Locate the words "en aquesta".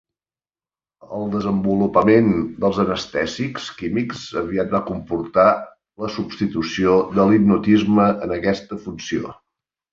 8.27-8.83